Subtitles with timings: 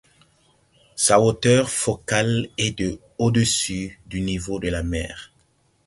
[0.95, 5.31] Sa hauteur focale est de au-dessus du niveau de la mer.